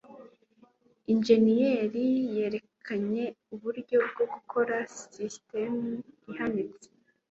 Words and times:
injeniyeri 1.13 2.05
yerekanye 2.35 3.23
uburyo 3.53 3.97
bwo 4.09 4.25
gukora 4.33 4.75
sisitemu 5.11 5.87
ihanitse 6.31 6.87